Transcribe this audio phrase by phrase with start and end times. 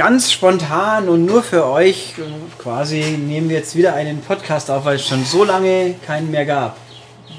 [0.00, 2.22] ganz spontan und nur für euch äh,
[2.56, 6.46] quasi nehmen wir jetzt wieder einen Podcast auf, weil es schon so lange keinen mehr
[6.46, 6.78] gab.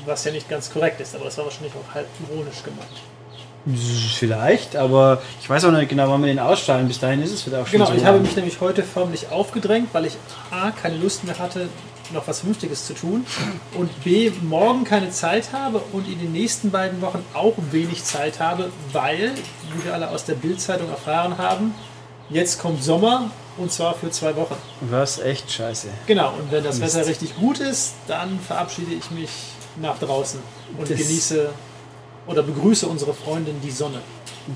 [0.05, 3.81] Was ja nicht ganz korrekt ist, aber das war wahrscheinlich auch halb ironisch gemeint.
[4.15, 6.87] Vielleicht, aber ich weiß auch nicht genau, wann wir den ausstrahlen.
[6.87, 9.31] Bis dahin ist es wieder auch schon Genau, so ich habe mich nämlich heute förmlich
[9.31, 10.17] aufgedrängt, weil ich
[10.51, 11.67] A, keine Lust mehr hatte,
[12.13, 13.25] noch was Vernünftiges zu tun
[13.73, 18.39] und B, morgen keine Zeit habe und in den nächsten beiden Wochen auch wenig Zeit
[18.39, 19.31] habe, weil,
[19.73, 21.73] wie wir alle aus der Bildzeitung erfahren haben,
[22.31, 24.55] jetzt kommt Sommer und zwar für zwei Wochen.
[24.81, 25.87] Was echt scheiße.
[26.07, 26.95] Genau, und wenn das Mist.
[26.95, 29.29] Wetter richtig gut ist, dann verabschiede ich mich
[29.81, 30.39] nach draußen
[30.77, 31.49] und Das- genieße
[32.27, 33.99] oder begrüße unsere Freundin die Sonne.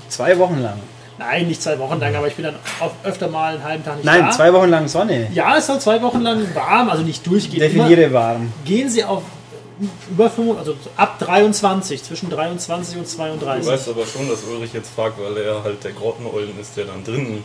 [0.08, 0.80] Zwei Wochen lang.
[1.18, 3.96] Nein, nicht zwei Wochen lang, aber ich bin dann auch öfter mal einen halben Tag
[3.96, 4.30] nicht Nein, da.
[4.32, 5.28] zwei Wochen lang Sonne.
[5.32, 7.62] Ja, es soll zwei Wochen lang warm, also nicht durchgehend.
[7.62, 8.36] Definiere warm.
[8.42, 9.22] Immer gehen Sie auf
[10.10, 13.66] über 5, also ab 23, zwischen 23 und Du 32.
[13.70, 17.02] weißt aber schon, dass Ulrich jetzt fragt, weil er halt der Grottenollen ist, der dann
[17.04, 17.44] drinnen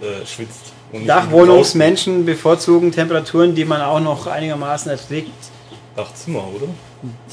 [0.00, 0.72] äh, schwitzt.
[1.06, 5.30] Dachwohnungsmenschen bevorzugen Temperaturen, die man auch noch einigermaßen erträgt.
[5.94, 6.66] Dachzimmer, oder?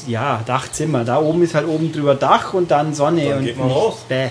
[0.08, 1.04] Ja, Dachzimmer.
[1.04, 3.30] Da oben ist halt oben drüber Dach und dann Sonne.
[3.30, 4.06] Dann und geht man raus.
[4.08, 4.30] Bäh.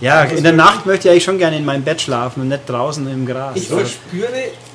[0.00, 2.68] Ja, in der Nacht möchte ich eigentlich schon gerne in meinem Bett schlafen und nicht
[2.68, 3.56] draußen im Gras.
[3.56, 4.28] Ich verspüre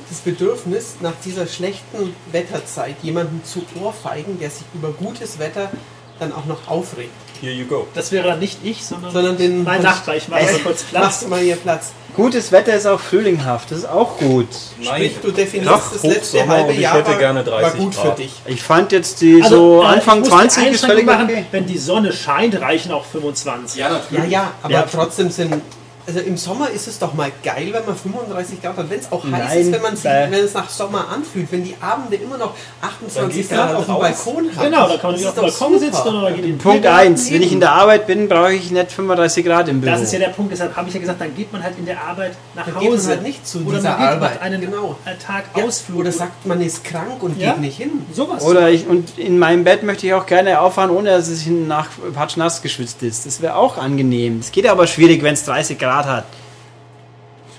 [0.10, 5.72] das Bedürfnis, nach dieser schlechten Wetterzeit jemanden zu ohrfeigen, der sich über gutes Wetter
[6.20, 7.12] dann auch noch aufregt.
[7.42, 7.88] Here you go.
[7.94, 10.16] Das wäre dann nicht ich, sondern, Sondern den mein Nachbar.
[10.16, 11.04] Ich mache mal kurz Platz.
[11.04, 11.92] Machst du mal hier Platz.
[12.16, 13.72] Gutes Wetter ist auch frühlinghaft.
[13.72, 14.48] Das ist auch gut.
[14.82, 18.06] Sprich, du definierst Doch, das letzte halbe Jahr hätte war, gerne war 30 gut Grad.
[18.18, 18.34] für dich.
[18.46, 21.26] Ich fand jetzt die so Also, äh, Anfang ich muss die 20 ist völlig machen,
[21.26, 21.46] okay.
[21.52, 23.80] Wenn die Sonne scheint, reichen auch 25.
[23.80, 24.24] Ja, natürlich.
[24.26, 24.86] Ja, ja, aber Ja.
[24.90, 25.62] trotzdem sind.
[26.06, 28.90] Also im Sommer ist es doch mal geil, wenn man 35 Grad hat.
[28.90, 30.28] Wenn es auch heiß Nein, ist, wenn man sich, äh.
[30.30, 33.68] wenn es nach Sommer anfühlt, wenn die Abende immer noch Dann 28 gehst du Grad
[33.68, 34.02] halt auf dem raus.
[34.02, 34.66] Balkon haben.
[34.66, 35.80] Genau, da kann man sich auf dem Balkon super.
[35.80, 37.08] sitzen oder geht in den Punkt Biergarten.
[37.14, 37.32] 1.
[37.32, 39.94] Wenn ich in der Arbeit bin, brauche ich nicht 35 Grad im Büro.
[39.94, 41.86] Das ist ja der Punkt, deshalb habe ich ja gesagt, dann geht man halt in
[41.86, 42.86] der Arbeit nach Dann Hause.
[42.90, 44.42] geht man halt nicht zu oder dieser man geht, Arbeit.
[44.42, 44.96] einen Genau.
[45.06, 46.00] äh, Tag Ja, Ausflug.
[46.02, 47.52] Oder sagt, man ist krank und Ja.
[47.54, 47.92] geht nicht hin.
[48.14, 48.44] sowas.
[48.44, 51.88] Oder ich, und in meinem Bett möchte ich auch gerne auffahren, ohne dass es nach
[52.14, 53.26] patschnass geschwitzt ist.
[53.26, 54.40] Das wäre auch angenehm.
[54.42, 56.26] Es geht aber schwierig, wenn es 30 Grad hat.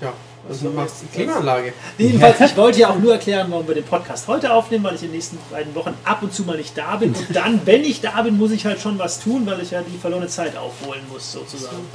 [0.01, 0.13] Ja,
[0.49, 1.73] also du machst die Klimaanlage.
[1.97, 5.03] Jedenfalls, ich wollte ja auch nur erklären, warum wir den Podcast heute aufnehmen, weil ich
[5.03, 7.15] in den nächsten beiden Wochen ab und zu mal nicht da bin.
[7.15, 9.83] Und dann, wenn ich da bin, muss ich halt schon was tun, weil ich ja
[9.83, 11.87] die verlorene Zeit aufholen muss, sozusagen.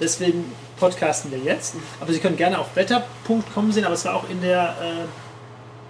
[0.00, 1.74] Deswegen podcasten wir jetzt.
[2.00, 5.04] Aber Sie können gerne auf wetter.com sehen, aber es war auch in der, äh,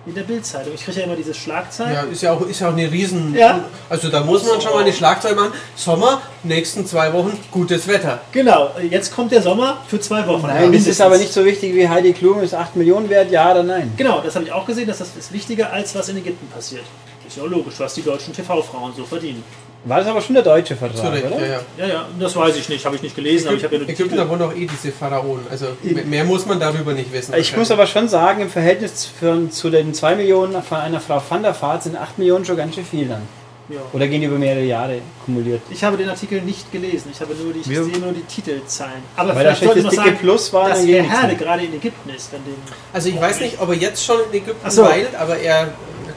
[0.09, 0.73] in der Bildzeitung.
[0.75, 1.93] Ich kriege ja immer diese Schlagzeilen.
[1.93, 3.35] Ja, ist ja auch, ist ja auch eine Riesen.
[3.35, 3.65] Ja.
[3.91, 5.53] Also da muss man schon mal eine Schlagzeile machen.
[5.77, 8.21] Sommer, nächsten zwei Wochen, gutes Wetter.
[8.33, 10.47] Genau, jetzt kommt der Sommer für zwei Wochen.
[10.47, 13.51] Nein, das ist aber nicht so wichtig wie Heidi Klum ist 8 Millionen wert, ja
[13.51, 13.93] oder nein?
[13.97, 16.85] Genau, das habe ich auch gesehen, dass das ist wichtiger als was in Ägypten passiert.
[17.27, 19.45] Ist ja auch logisch, was die deutschen TV-Frauen so verdienen.
[19.85, 21.41] War das aber schon der deutsche Vertrag, Zurecht, oder?
[21.41, 21.61] ja, ja.
[21.79, 23.87] Ja, ja, das weiß ich nicht, habe ich nicht gelesen, aber ich habe ja nur
[23.87, 25.47] die Ägypten, wohnen auch eh diese Pharaonen.
[25.51, 25.67] Also
[26.05, 27.33] mehr muss man darüber nicht wissen.
[27.39, 31.23] Ich muss aber schon sagen, im Verhältnis für, zu den 2 Millionen von einer Frau
[31.27, 33.23] van der Vaart sind 8 Millionen schon ganz schön viel dann.
[33.71, 33.81] Ja.
[33.93, 35.61] Oder gehen die über mehrere Jahre kumuliert?
[35.71, 38.23] Ich habe den Artikel nicht gelesen, ich habe nur die, ich Wir- sehe nur die
[38.23, 39.03] Titelzeilen.
[39.15, 41.75] Aber Weil vielleicht sollte ich das noch sagen, Plus war, dass der Herde gerade in
[41.75, 42.33] Ägypten ist.
[42.33, 42.55] Wenn den,
[42.95, 44.85] Also ich weiß nicht, ob er jetzt schon in Ägypten so.
[44.85, 45.69] weilt, aber er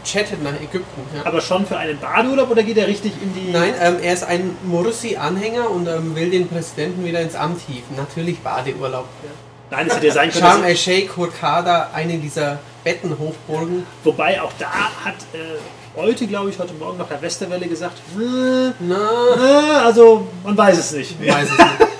[0.05, 1.01] chattet nach Ägypten.
[1.15, 1.25] Ja.
[1.25, 3.51] aber schon für einen Badeurlaub oder geht er richtig in die...
[3.51, 7.95] Nein, ähm, er ist ein Morsi-Anhänger und ähm, will den Präsidenten wieder ins Amt hieven.
[7.95, 9.07] Natürlich Badeurlaub.
[9.69, 13.85] Nein, es hätte ja sein können, Sharm el-Sheikh, Hurghada, eine dieser Bettenhochburgen.
[14.03, 14.71] wobei auch da
[15.05, 15.59] hat äh,
[15.95, 17.97] heute, glaube ich, heute Morgen noch der Westerwelle gesagt,
[18.79, 21.19] Na, äh, also man weiß es nicht.
[21.19, 21.90] weiß ich nicht.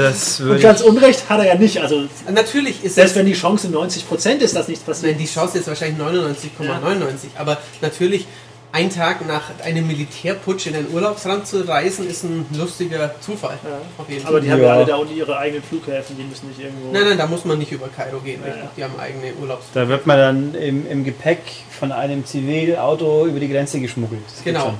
[0.00, 1.78] Das Und ganz Unrecht hat er ja nicht.
[1.78, 5.12] Also Natürlich ist selbst es, wenn die Chance 90% ist, dass nichts passiert.
[5.12, 7.38] Nein, die Chance ist wahrscheinlich 99,99.
[7.38, 8.26] Aber natürlich,
[8.72, 13.58] ein Tag nach einem Militärputsch in ein Urlaubsland zu reisen, ist ein lustiger Zufall.
[13.64, 13.78] Ja.
[13.98, 14.74] Auf jeden Aber die haben ja Ja.
[14.74, 16.92] alle da unten ihre eigenen Flughäfen, die müssen nicht irgendwo.
[16.92, 18.40] Nein, nein, da muss man nicht über Kairo gehen.
[18.46, 18.70] Ja, ja.
[18.76, 19.66] Die haben eigene Urlaubs.
[19.74, 21.40] Da wird man dann im, im Gepäck
[21.78, 24.22] von einem Zivilauto über die Grenze geschmuggelt.
[24.36, 24.74] Das Genau.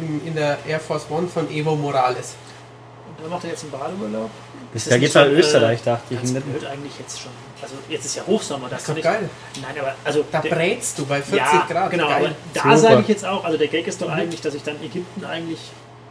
[0.00, 2.34] In, in der Air Force One von Evo Morales.
[3.18, 4.30] Und da macht er jetzt einen Badeurlaub.
[4.72, 6.16] Das, Ist da das geht's nicht nach schon, Österreich, äh, dachte ich.
[6.18, 7.30] Ganz Nicht- blöd eigentlich jetzt schon.
[7.62, 9.04] Also jetzt ist ja Hochsommer, das ist kann doch ich.
[9.04, 9.30] geil.
[9.62, 11.90] Nein, aber also Da der- brätst du bei 40 ja, Grad.
[11.90, 12.16] Genau, Geil.
[12.26, 12.34] aber
[12.70, 14.14] da sage ich jetzt auch, also der Gag ist doch Mhm.
[14.14, 15.58] eigentlich, dass ich dann Ägypten eigentlich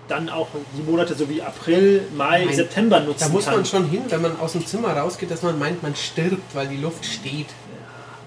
[0.07, 3.55] dann auch die Monate so wie April, Mai, Nein, September nutzen Da muss kann.
[3.55, 6.67] man schon hin, wenn man aus dem Zimmer rausgeht, dass man meint, man stirbt, weil
[6.67, 7.47] die Luft steht.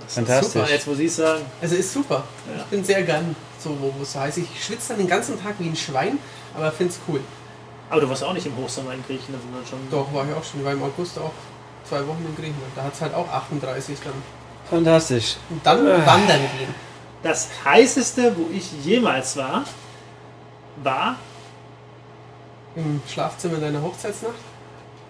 [0.09, 0.53] Fantastisch.
[0.55, 1.43] Super, jetzt wo Sie es sagen.
[1.63, 2.25] Also ist super.
[2.55, 2.63] Ja.
[2.63, 4.49] Ich bin sehr gern so, wo wo es so heiß ist.
[4.55, 6.19] Ich schwitze dann den ganzen Tag wie ein Schwein,
[6.55, 7.21] aber finde es cool.
[7.91, 9.79] Aber du warst auch nicht im Hochsommer in Griechenland, sondern schon.
[9.91, 10.61] Doch, war ich auch schon.
[10.61, 11.33] Ich war im August auch
[11.89, 12.73] zwei Wochen in Griechenland.
[12.77, 14.13] Da hat es halt auch 38 dann.
[14.69, 15.37] Fantastisch.
[15.51, 16.07] Und dann Äh.
[16.07, 16.73] wandern gehen.
[17.23, 19.65] Das heißeste, wo ich jemals war,
[20.83, 21.17] war
[22.77, 24.35] Im Schlafzimmer deiner Hochzeitsnacht.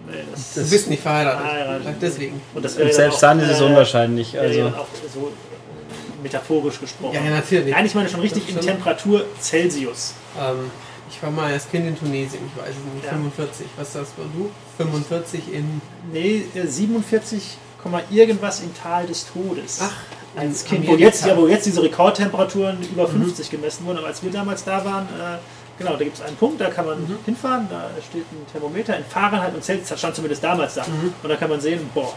[0.07, 1.41] Nee, das, Du bist nicht verheiratet.
[1.47, 1.95] Verheiratet.
[2.01, 2.41] Deswegen.
[2.55, 4.39] und das Und selbst dann auch, ist es äh, unwahrscheinlich.
[4.39, 7.13] Also, auch so äh, metaphorisch gesprochen.
[7.13, 7.71] Ja, ja, natürlich.
[7.71, 8.59] Nein, ich meine schon richtig in.
[8.59, 10.15] Temperatur Celsius.
[10.39, 10.71] Ähm,
[11.11, 13.11] ich war mal als Kind in Tunesien, ich weiß es nicht, Ja.
[13.11, 13.67] 45.
[13.77, 14.49] Was sagst du?
[14.77, 15.81] 45 in.
[16.11, 19.79] Nee, äh, 47, Komma irgendwas im Tal des Todes.
[19.81, 19.91] Ach,
[20.39, 23.23] als in Kind, wo jetzt, ja, wo jetzt diese Rekordtemperaturen über Mhm.
[23.23, 25.37] 50 gemessen wurden, aber als wir damals da waren, äh,
[25.79, 27.17] genau, da gibt es einen Punkt, da kann man Mhm.
[27.25, 30.83] hinfahren, da steht ein Thermometer in Fahrenheit und Celsius, das stand zumindest damals da.
[30.83, 31.13] Mhm.
[31.23, 32.13] Und da kann man sehen, boah,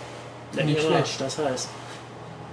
[0.59, 1.69] am Arsch, das heißt.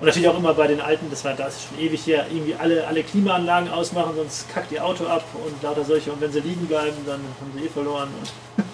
[0.02, 2.56] Und natürlich auch immer bei den alten, das war das ist schon ewig her, irgendwie
[2.56, 6.12] alle, alle Klimaanlagen ausmachen, sonst kackt ihr Auto ab und lauter solche.
[6.12, 8.10] Und wenn sie liegen bleiben, dann haben sie eh verloren.
[8.20, 8.66] Und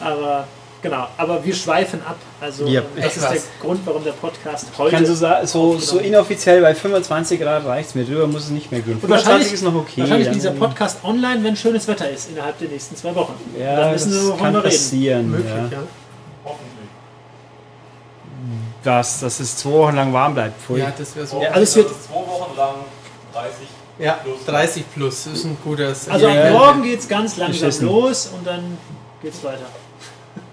[0.00, 0.46] aber
[0.82, 2.14] genau, aber wir schweifen ab.
[2.40, 3.40] Also Ja, das ist der.
[3.60, 5.16] Grund, warum der Podcast ich heute kann so,
[5.46, 8.04] so, so inoffiziell bei 25 Grad reicht es mir.
[8.04, 10.02] Drüber muss es nicht mehr wahrscheinlich 25 ist noch okay.
[10.02, 13.34] Wahrscheinlich dieser Podcast online, wenn schönes Wetter ist, innerhalb der nächsten zwei Wochen.
[13.58, 14.04] Ja, dann das
[14.38, 14.62] kann wir reden.
[14.62, 15.30] passieren.
[15.32, 15.68] Möglich, ja.
[15.72, 15.82] ja.
[18.82, 20.60] Dass, dass es zwei Wochen lang warm bleibt.
[20.62, 20.78] Pfui.
[20.80, 21.40] Ja, das wäre so.
[21.42, 22.74] Ja, also es wird- Das ist zwei Wochen lang
[23.34, 23.52] 30.
[23.98, 24.44] Ja, plus.
[24.46, 26.08] 30 plus ist ein gutes.
[26.08, 26.50] Also Ja, ja.
[26.52, 28.78] morgen geht es ganz langsam los und dann
[29.20, 29.66] geht es weiter.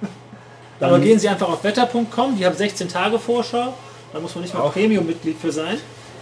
[0.80, 3.74] Dann- Aber gehen Sie einfach auf wetter.com, die haben 16 Tage Vorschau.
[4.14, 4.70] Da muss man nicht mal.
[4.70, 5.78] Premium-Mitglied für sein,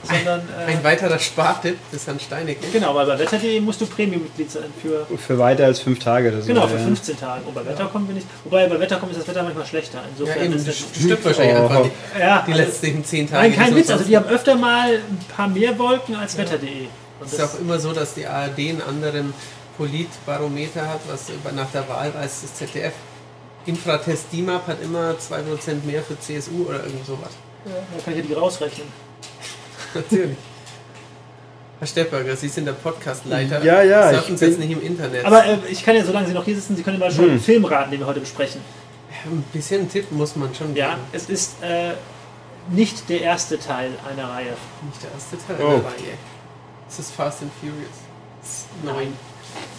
[0.06, 2.66] sondern äh, Ein weiterer Spartipp des Herrn Steinecke.
[2.72, 6.42] genau, weil bei wetter.de musst du Premium-Mitglied sein für Für weiter als fünf Tage oder
[6.42, 6.48] so.
[6.48, 6.84] genau für ja.
[6.84, 7.42] 15 Tage.
[7.46, 9.98] Und bei Wetter.com bin ich, wobei bei Wetter.com ist das Wetter manchmal schlechter.
[10.00, 11.64] Ja, Insofern eben, ist das das, stimmt wahrscheinlich Oh.
[11.64, 11.96] einfach nicht.
[12.20, 13.48] ja, Die also- letzten 10 Tage.
[13.50, 13.88] Nein, kein die Witz.
[13.88, 16.88] so Also die haben öfter mal ein paar mehr Wolken als wetter.de.
[17.20, 19.34] Und Es ist auch immer so, dass die ARD einen anderen
[19.78, 22.94] Politbarometer hat, was über- nach der Wahl als das ZDF.
[23.66, 27.32] Infratest DIMAP hat immer 2% mehr für CSU oder irgend sowas.
[27.66, 27.72] da
[28.04, 28.88] kann ich ja die rausrechnen.
[29.96, 30.38] Natürlich.
[31.80, 33.64] Herr Steppberger, Sie sind der Podcastleiter.
[33.64, 35.26] Ja, ja, Sie ich jetzt nicht im Internet.
[35.26, 37.26] Aber äh, ich kann ja, solange Sie noch hier sitzen, Sie können ja mal schon
[37.26, 37.32] Hm.
[37.32, 38.62] einen Film raten, den wir heute besprechen.
[39.26, 41.02] ein bisschen einen Tipp muss man schon Ja, geben.
[41.12, 41.92] es ist äh,
[42.70, 44.54] nicht der erste Teil einer Reihe.
[44.90, 45.80] Nicht der erste Teil Oh.
[45.80, 46.18] der Reihe.
[46.88, 47.76] Es ist Fast and Furious.
[48.42, 49.14] Es ist Neun.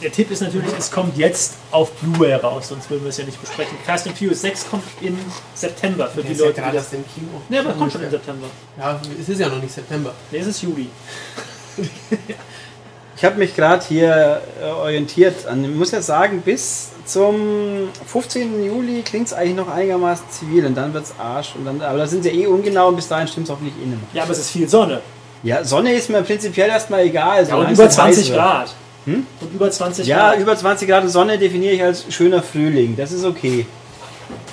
[0.03, 3.25] Der Tipp ist natürlich, es kommt jetzt auf Blu-ray raus, sonst würden wir es ja
[3.25, 3.79] nicht besprechen.
[3.85, 5.19] Fast and Furious 6 kommt im
[5.55, 6.85] September für Der die ist ja Leute, die gerade das...
[6.85, 7.41] aus dem Kino.
[7.49, 8.11] Ne, aber kommt schon im.
[8.11, 8.47] September.
[8.79, 10.13] Ja, es ist ja noch nicht September.
[10.31, 10.89] Ne, es ist Juli.
[13.17, 15.47] Ich habe mich gerade hier äh, orientiert.
[15.47, 18.63] An, ich muss ja sagen, bis zum 15.
[18.63, 21.55] Juli klingt es eigentlich noch einigermaßen zivil und dann wird es Arsch.
[21.57, 23.87] Und dann, aber da sind sie eh ungenau und bis dahin stimmt es hoffentlich eh
[23.87, 24.09] nicht mehr.
[24.13, 25.01] Ja, aber es ist viel Sonne.
[25.43, 27.49] Ja, Sonne ist mir prinzipiell erstmal egal.
[27.49, 28.75] Ja, und über es heiß 20 wird.
[29.07, 29.27] Hm?
[29.41, 30.41] Und über 20 Ja, Grad.
[30.41, 32.97] über 20 Grad Sonne definiere ich als schöner Frühling.
[32.97, 33.67] Das ist okay.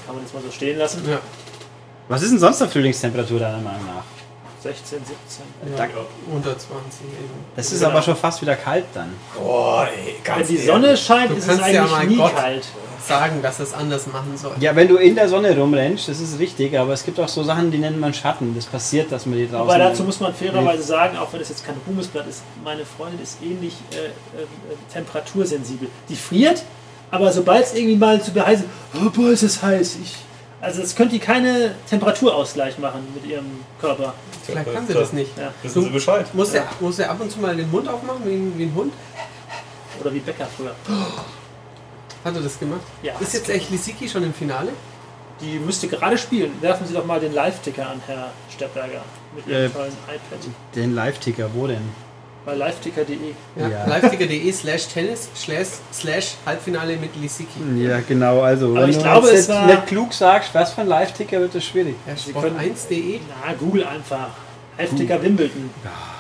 [0.06, 1.02] Kann man jetzt mal so stehen lassen.
[1.10, 1.20] Ja.
[2.08, 4.04] Was ist denn sonst der Frühlingstemperatur deiner Meinung nach?
[4.64, 5.78] 16, 17.
[5.78, 5.88] ja.
[6.34, 7.30] Unter 20 eben.
[7.56, 7.92] Das ist Genau.
[7.92, 9.14] aber schon fast wieder kalt dann.
[9.42, 10.68] Oh, ey, Wenn ganz die ehrlich.
[10.68, 12.66] Sonne scheint, Du ist es ja eigentlich mal nie Gott- kalt.
[13.06, 14.54] Sagen, dass es anders machen soll.
[14.62, 17.44] Ja, wenn du in der Sonne rumrennst, das ist richtig, aber es gibt auch so
[17.44, 18.56] Sachen, die nennt man Schatten.
[18.56, 19.60] Das passiert, dass man die draußen.
[19.70, 23.22] Aber dazu muss man fairerweise sagen, auch wenn es jetzt kein Ruhmesblatt ist, meine Freundin
[23.22, 24.46] ist ähnlich äh, äh,
[24.94, 25.90] temperatursensibel.
[26.08, 26.64] Die friert,
[27.12, 29.98] aber sobald es irgendwie mal zu beheiß ist, oh boah, ist es heiß.
[30.02, 30.16] Ich,
[30.64, 33.46] also es könnte die keine Temperaturausgleich machen mit ihrem
[33.80, 34.14] Körper.
[34.46, 35.38] Vielleicht kann sie das nicht.
[35.38, 35.54] Ja.
[35.62, 36.34] Wissen Sie Bescheid?
[36.34, 38.74] Muss er, muss er ab und zu mal den Mund aufmachen, wie ein, wie ein
[38.76, 38.94] Hund?
[40.00, 40.74] Oder wie Bäcker früher.
[42.24, 42.82] Hat er das gemacht?
[43.02, 43.14] Ja.
[43.20, 44.72] Ist jetzt echt Lisicki schon im Finale?
[45.42, 46.54] Die müsste gerade spielen.
[46.62, 49.02] Werfen Sie doch mal den Live-Ticker an, Herr Steppberger,
[49.36, 50.40] mit Ihrem Äh, tollen iPad.
[50.76, 51.90] Den Live-Ticker, wo denn?
[52.46, 53.18] Bei liveticker.de.
[53.56, 53.68] Ja.
[53.70, 53.86] Ja.
[53.86, 57.60] Liveticker.de slash Tennis slash, slash Halbfinale mit Lisicki.
[57.78, 58.68] Ja, genau, also.
[58.72, 61.40] Aber wenn ich du glaube, es nicht, war- nicht klug sagst, was für ein Live-Ticker
[61.40, 61.96] wird das schwierig.
[62.06, 64.30] Ja, Sie können- Sport1.de Na, Google einfach.
[64.78, 65.70] Live-Ticker Wimbledon.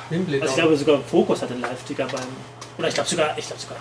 [0.10, 0.42] Wimbledon.
[0.44, 2.22] Also ich glaube sogar Fokus hat einen Live-Ticker beim.
[2.78, 3.78] Oder ich glaube sogar, ich glaube sogar.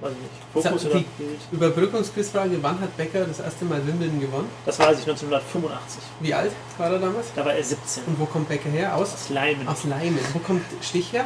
[0.00, 0.64] Weiß ich nicht.
[0.66, 1.04] Fokus oder.
[1.52, 4.48] Überbrückungsquizfrage, wann hat Becker das erste Mal Wimbledon gewonnen?
[4.64, 6.02] Das weiß ich 1985.
[6.20, 7.26] Wie alt war er damals?
[7.34, 8.04] Da war er 17.
[8.06, 8.96] Und wo kommt Becker her?
[8.96, 9.12] Aus?
[9.12, 9.68] Aus Leimen.
[9.68, 10.20] Aus Leimen.
[10.32, 11.24] Wo kommt Stich her?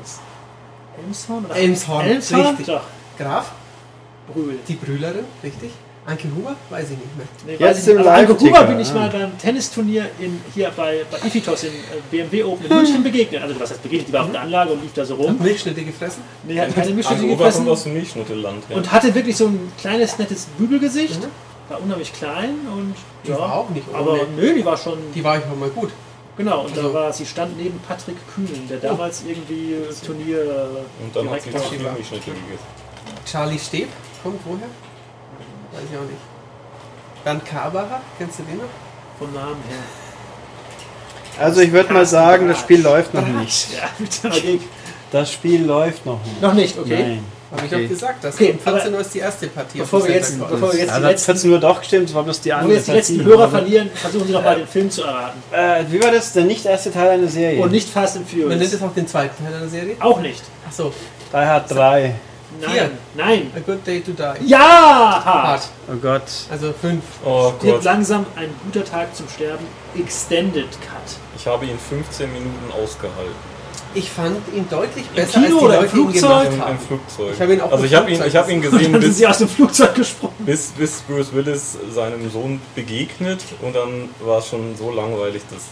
[0.00, 0.20] Aus
[0.96, 1.44] Elmshorn?
[1.46, 1.56] Oder?
[1.56, 2.46] Elmshorn, Elmshorn?
[2.46, 2.66] richtig.
[2.66, 2.82] Doch.
[3.18, 3.52] Graf?
[4.32, 4.58] Brühl.
[4.68, 5.72] Die Brühlerin, richtig?
[6.06, 6.54] Anke Huber?
[6.68, 7.26] Weiß ich nicht mehr.
[7.46, 8.06] Nee, Jetzt im nicht.
[8.06, 11.74] Aber Anke Huber bin ich mal beim Tennisturnier in, hier bei, bei Ifitos in äh,
[12.10, 13.42] BMW Open in München begegnet.
[13.42, 14.08] Also was heißt begegnet?
[14.08, 15.38] Die war auf der Anlage und lief da so Hat rum.
[15.40, 16.22] Milchschnitte gefressen?
[16.46, 17.58] Nee, hat keine Mischung Anke gefressen.
[17.60, 18.64] kommt aus dem Milchschnitteland.
[18.68, 18.76] Ja.
[18.76, 21.22] Und hatte wirklich so ein kleines, nettes Bügelgesicht.
[21.22, 21.28] Mhm.
[21.70, 22.94] War unheimlich klein und
[23.26, 23.38] Die ja.
[23.38, 23.98] war auch nicht ohne.
[23.98, 24.98] Aber nö, die war schon.
[25.14, 25.90] Die war ich mal gut.
[26.36, 30.36] Genau, und Also- da war, sie stand neben Patrick Kühn, der damals irgendwie äh, Turnier.
[30.42, 31.48] äh, Und dann hat sie.
[31.50, 31.80] Milchschnitte
[32.26, 32.66] gegessen.
[33.24, 33.88] Charlie Steb
[34.22, 34.68] kommt woher?
[35.74, 37.24] Weiß ich auch nicht.
[37.24, 38.64] Bernd Karbacher, kennst du den noch?
[39.18, 39.78] vom Namen her.
[41.44, 43.68] Also ich würde mal sagen, das Spiel läuft noch nicht.
[44.42, 44.60] Gig.
[45.12, 46.42] Das Spiel läuft noch nicht.
[46.42, 47.02] Noch nicht, okay.
[47.02, 47.24] Nein.
[47.52, 47.84] Habe ich Okay.
[47.84, 49.78] auch gesagt, dass Okay, um 14 aber Uhr ist die erste Partie.
[49.78, 52.24] Bevor wir jetzt, bevor wir jetzt Ja, die letzten, 14 Uhr doch gestimmt, es war
[52.24, 53.30] bloß die bevor wir andere jetzt die letzten Partie.
[53.30, 55.42] Hörer verlieren, versuchen Sie doch mal den Film zu erraten.
[55.52, 56.32] Äh, wie war das?
[56.32, 57.62] Der nicht erste Teil einer Serie?
[57.62, 58.72] Und nicht Fast and Man nennt Furious.
[58.74, 59.96] es auch den zweiten Teil der Serie.
[60.00, 60.42] Auch nicht.
[60.68, 60.92] Achso,
[61.32, 62.14] Die Hard 3.
[62.60, 62.70] Nein.
[62.72, 62.90] Vier.
[63.16, 63.52] Nein.
[63.56, 64.46] A Good Day to Die.
[64.46, 65.22] Ja!
[65.24, 65.68] Hart.
[65.88, 66.22] Oh Gott.
[66.50, 67.02] Also fünf.
[67.24, 69.64] Oh Stirbt Gott, langsam ein guter Tag zum Sterben.
[69.98, 71.18] Extended Cut.
[71.36, 73.54] ich habe ihn 15 Minuten ausgehalten.
[73.96, 76.50] Ich fand ihn deutlich besser Kino als die oder im Leute ihn Flugzeug?
[76.50, 77.32] gemacht Im, im Flugzeug.
[77.32, 79.00] Ich habe ihn auch also im ich habe ihn, ich habe ihn Und gesehen, dann
[79.00, 80.34] sind bis, sie aus dem Flugzeug gesprungen.
[80.40, 85.62] bis, bis Bruce Willis seinem Sohn begegnet und dann war es schon so langweilig, dass...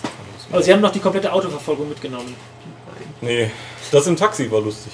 [0.52, 2.34] Aber sie haben noch die komplette Autoverfolgung mitgenommen.
[3.20, 3.50] Nee,
[3.90, 4.92] das im Taxi war lustig.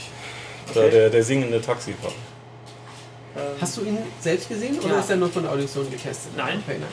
[0.70, 0.90] Okay.
[0.90, 2.12] der, der singende Taxifahrer.
[3.36, 5.00] Ähm, Hast du ihn selbst gesehen oder Ja.
[5.00, 6.32] ist er nur von Audition getestet?
[6.36, 6.62] Nein.
[6.66, 6.88] Okay, nein.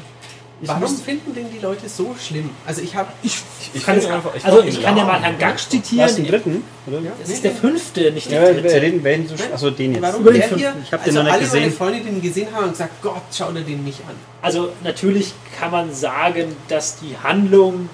[0.61, 2.49] Ich Warum finden denn die Leute so schlimm?
[2.65, 3.39] Also ich habe ich,
[3.73, 6.27] Ich kann jetzt, einfach- ich also ich kann ja mal Herrn Gagsch Was, den zitieren.
[6.27, 6.63] dritten?
[6.87, 6.99] Oder?
[7.01, 7.11] Ja.
[7.19, 8.81] Das ist der fünfte, nicht Ja, der dritte.
[8.81, 9.35] reden, wir reden so.
[9.53, 10.01] Achso, den jetzt.
[10.01, 10.57] Warum Über den fünften.
[10.59, 10.75] hier?
[10.81, 11.77] Ich hab den also noch nicht alle meine gesehen.
[11.77, 14.15] Freunde, die ihn gesehen haben, haben gesagt, Gott, schau dir den nicht an.
[14.41, 17.89] Also natürlich kann man sagen, dass die Handlung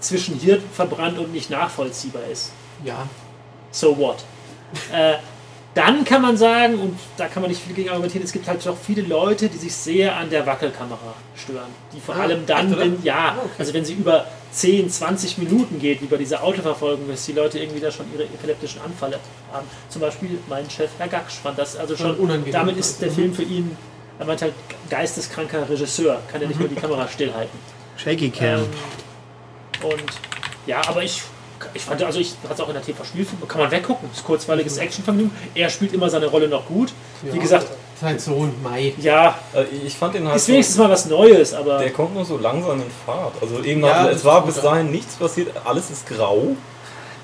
[0.00, 2.52] zwischen hier verbrannt und nicht nachvollziehbar ist.
[2.84, 3.06] Ja.
[3.70, 4.18] So what?
[4.92, 5.14] Äh,
[5.74, 8.64] dann kann man sagen, und da kann man nicht viel gegen argumentieren, es gibt halt
[8.66, 11.68] doch viele Leute, die sich sehr an der Wackelkamera stören.
[11.94, 13.50] Die vor Ah, allem dann, wenn, ja, Ah, okay.
[13.58, 17.60] also wenn sie über 10, 20 Minuten geht, wie bei dieser Autoverfolgung, dass die Leute
[17.60, 19.20] irgendwie da schon ihre epileptischen Anfälle
[19.52, 19.64] haben.
[19.88, 22.52] Zum Beispiel mein Chef, Herr Gaksch, fand das also schon, Schon unangenehm.
[22.52, 23.14] damit ist der Mhm.
[23.14, 23.76] Film für ihn,
[24.18, 24.54] er meint halt,
[24.90, 27.56] geisteskranker Regisseur, kann er nicht mehr die Kamera stillhalten.
[27.96, 28.46] Shaky Cam.
[28.62, 28.66] Ähm,
[29.88, 30.02] und
[30.66, 31.22] ja, aber ich,
[31.74, 34.78] ich fand, also ich hatte es auch in der TV-Spielfilm, kann man weggucken, ist kurzweiliges
[34.78, 35.30] Actionvergnügen.
[35.54, 36.92] Er spielt immer seine Rolle noch gut.
[37.22, 37.42] Wie Ja.
[37.42, 37.66] gesagt,
[38.00, 38.94] Sein Sohn, Mai.
[38.98, 42.24] ja, Äh, Ich fand den halt ist wenigstens mal was Neues, aber Der kommt nur
[42.24, 43.34] so langsam in Fahrt.
[43.42, 46.56] Also eben Ja, das es war bis dahin nichts passiert, alles ist grau.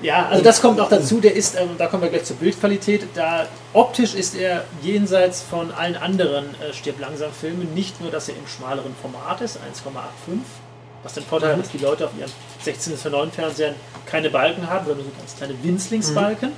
[0.03, 1.19] ja, also das kommt auch dazu.
[1.19, 3.07] Der ist, ähm, da kommen wir gleich zur Bildqualität.
[3.15, 7.73] Da optisch ist er jenseits von allen anderen äh, stirb langsam Filmen.
[7.73, 10.41] Nicht nur, dass er im schmaleren Format ist, 1,85.
[11.07, 12.29] Was den Vorteil hat, dass die Leute auf ihren
[12.63, 16.51] 16 zu 9 Fernsehern keine Balken haben, sondern so ganz kleine Winzlingsbalken.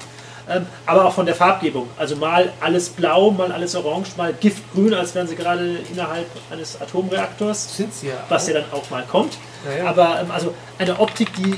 [0.49, 1.87] Ähm, aber auch von der Farbgebung.
[1.97, 6.81] Also mal alles blau, mal alles orange, mal giftgrün, als wären sie gerade innerhalb eines
[6.81, 8.13] Atomreaktors, Sind sie ja.
[8.27, 8.47] was auch.
[8.47, 9.37] ja dann auch mal kommt.
[9.67, 9.87] Ja, ja.
[9.87, 11.55] Aber ähm, also eine Optik, die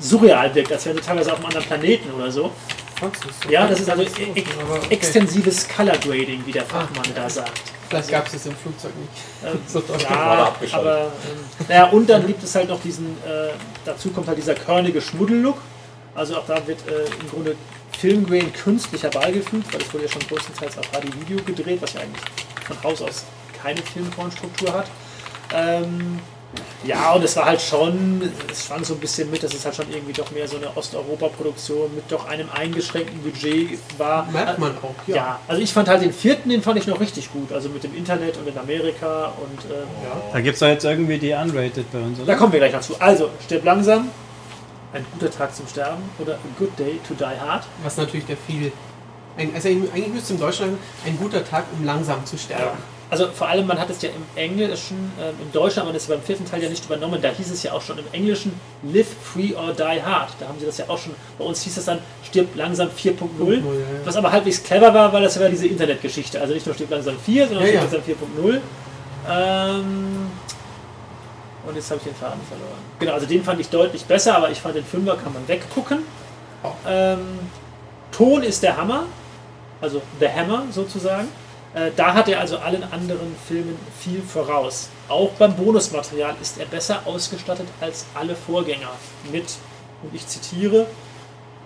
[0.00, 2.50] surreal wirkt, als wären sie teilweise auf einem anderen Planeten oder so.
[3.00, 3.12] Du's
[3.44, 3.48] so?
[3.48, 4.44] Ja, das ist also e okay.
[4.90, 7.77] extensives Color Grading, wie der Fachmann da sagt.
[7.88, 9.10] Vielleicht gab es es im Flugzeug nicht.
[9.44, 13.50] Ähm, So ja, aber ähm, naja, und dann gibt es halt noch diesen, äh,
[13.84, 15.58] dazu kommt halt dieser körnige Schmuddellook.
[16.14, 17.56] Also auch da wird äh, im Grunde
[17.98, 22.24] Filmgrain künstlich herbeigefügt, weil es wurde ja schon größtenteils auf HD-Video gedreht, was ja eigentlich
[22.66, 23.24] von Haus aus
[23.62, 24.86] keine Filmgrain-Struktur hat.
[25.52, 26.20] Ähm,
[26.84, 29.74] ja, und es war halt schon, es schwang so ein bisschen mit, dass es halt
[29.74, 34.26] schon irgendwie doch mehr so eine Osteuropa-Produktion mit doch einem eingeschränkten Budget war.
[34.30, 35.16] Merkt man auch, ja.
[35.16, 37.52] Ja, also ich fand halt den vierten, den fand ich noch richtig gut.
[37.52, 40.20] Also mit dem Internet und in Amerika und ähm, ja.
[40.32, 42.36] Da gibt es doch jetzt irgendwie die Unrated bei uns, Da oder?
[42.36, 42.98] kommen wir gleich noch zu.
[43.00, 44.08] Also, stirb langsam.
[44.94, 47.64] Ein guter Tag zum Sterben oder A Good Day to Die Hard.
[47.82, 48.72] Was natürlich der viel.
[49.36, 52.78] Ein, also eigentlich müsste im Deutschland ein guter Tag, um langsam zu sterben.
[53.10, 56.08] Also vor allem, man hat es ja im Englischen, ähm, im Deutschen, aber das ist
[56.08, 57.22] beim vierten Teil ja nicht übernommen.
[57.22, 60.30] Da hieß es ja auch schon im Englischen Live Free or Die Hard.
[60.38, 61.14] Da haben sie das ja auch schon.
[61.38, 63.24] Bei uns hieß es dann Stirb langsam 4.0.
[63.48, 63.62] ja, ja.
[64.04, 66.38] Was aber halbwegs clever war, weil das war diese Internetgeschichte.
[66.38, 68.14] Also nicht nur Stirb langsam 4, sondern Ja, Stirb langsam
[68.46, 68.60] 4.0.
[69.30, 70.30] Ähm,
[71.66, 72.78] und jetzt habe ich den Faden verloren.
[72.98, 75.98] Genau, also den fand ich deutlich besser, aber ich fand den Fünfer kann man weggucken.
[76.62, 76.70] Oh.
[76.86, 77.38] Ähm,
[78.12, 79.04] Ton ist der Hammer,
[79.80, 81.28] also der Hammer sozusagen.
[81.74, 84.88] Äh, da hat er also allen anderen Filmen viel voraus.
[85.08, 88.90] Auch beim Bonusmaterial ist er besser ausgestattet als alle Vorgänger.
[89.30, 89.56] Mit,
[90.02, 90.86] und ich zitiere,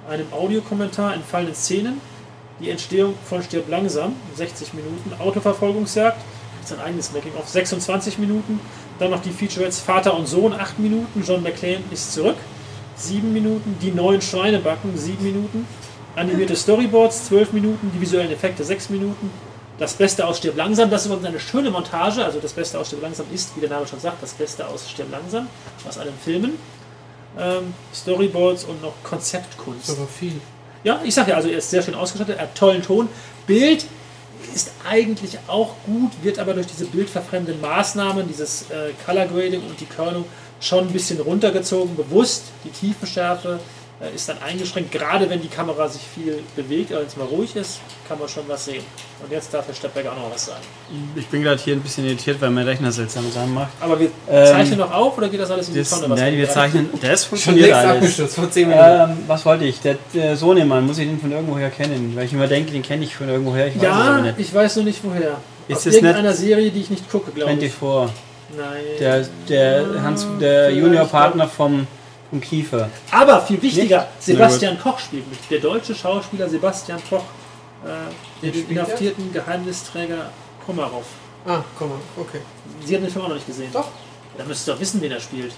[0.09, 2.01] einem Audiokommentar in fallenden Szenen,
[2.61, 6.19] die Entstehung von Stirb langsam, 60 Minuten, Autoverfolgungsjagd,
[6.65, 8.61] sein eigenes Making-of, 26 Minuten,
[8.99, 12.37] dann noch die Featurettes Vater und Sohn, 8 Minuten, John McClane ist zurück,
[12.97, 15.67] 7 Minuten, die neuen Schweinebacken, 7 Minuten,
[16.15, 19.31] animierte Storyboards, 12 Minuten, die visuellen Effekte, 6 Minuten,
[19.79, 22.89] das Beste aus Stirb langsam, das ist übrigens eine schöne Montage, also das Beste aus
[22.89, 25.49] Stirb langsam ist, wie der Name schon sagt, das Beste aus Stirb langsam,
[25.89, 26.59] aus allen Filmen,
[27.39, 29.89] ähm, Storyboards und noch Konzeptkunst.
[29.89, 30.41] Das ist aber viel.
[30.85, 33.09] Ja, ich sag ja, also er ist sehr schön ausgestattet, er hat tollen Ton.
[33.47, 33.87] Bild
[34.55, 39.81] ist eigentlich auch gut, wird aber durch diese bildverfremdenden Maßnahmen, dieses äh, Color Grading und
[39.81, 40.25] die Körnung
[40.61, 42.45] schon ein bisschen runtergezogen, bewusst.
[42.65, 43.61] Die Tiefenschärfe
[44.15, 44.91] ist dann eingeschränkt.
[44.93, 48.29] Gerade wenn die Kamera sich viel bewegt, aber wenn es mal ruhig ist, kann man
[48.29, 48.83] schon was sehen.
[49.23, 50.63] Und jetzt darf Herr Steppberger auch noch was sagen.
[51.15, 53.69] Ich bin gerade hier ein bisschen irritiert, weil mein Rechner seltsame Sachen macht.
[53.81, 56.11] Aber wir Ähm, zeichnen noch auf oder geht das alles in die Tonne?
[56.11, 56.91] was nein, wir zeichnen.
[57.01, 58.35] Das funktioniert alles.
[58.35, 58.87] vor 10 Minuten.
[58.89, 59.81] Ähm, was wollte ich?
[59.81, 62.13] Der, der Sohnemann, muss ich den von irgendwoher kennen?
[62.17, 63.69] Weil ich immer denke, den kenne ich von irgendwoher.
[63.69, 64.35] Ich weiß Ja, nicht.
[64.39, 65.37] ich weiß nur nicht woher.
[65.69, 67.59] Ist Aus irgendeiner Serie, die ich nicht gucke, glaube ich.
[67.73, 68.13] 24.
[68.57, 68.67] Nein.
[69.01, 71.87] Der, der, Hans, der Vielleicht, Juniorpartner vom,
[72.33, 72.89] vom Kiefer.
[73.11, 74.23] Aber viel wichtiger, Nicht?
[74.23, 75.39] Sebastian Koch spielt mit.
[75.51, 77.25] Der deutsche Schauspieler Sebastian Koch,
[77.85, 78.71] äh, den er?
[78.71, 80.31] inhaftierten Geheimnisträger
[80.65, 81.05] Komarov.
[81.47, 82.39] ah, komm mal, okay.
[82.87, 83.69] Sie haben den Film auch noch nicht gesehen.
[83.71, 83.89] Doch.
[84.39, 85.53] Da müsst ihr doch wissen, wen er spielt.